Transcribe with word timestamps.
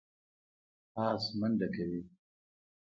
آس 1.05 1.23
منډه 1.39 1.67
کوي. 1.75 2.01